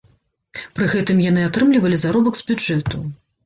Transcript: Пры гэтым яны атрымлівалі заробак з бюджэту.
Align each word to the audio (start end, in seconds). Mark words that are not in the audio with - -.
Пры 0.79 0.87
гэтым 0.93 1.21
яны 1.29 1.45
атрымлівалі 1.49 2.03
заробак 2.07 2.43
з 2.43 2.51
бюджэту. 2.51 3.07